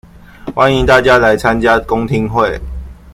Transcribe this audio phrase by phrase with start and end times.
[0.55, 2.59] 歡迎大家來參加公聽會